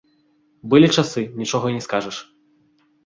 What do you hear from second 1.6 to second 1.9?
не